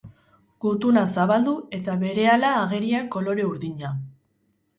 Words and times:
Gutuna 0.63 1.03
zabaldu 1.17 1.53
eta 1.79 1.97
berehala 2.05 2.51
agerian 2.63 3.13
kolore 3.19 3.47
urdina. 3.53 3.95